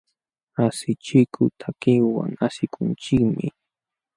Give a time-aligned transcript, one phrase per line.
[0.65, 3.47] Asichikuq takiwan asikunchikmi.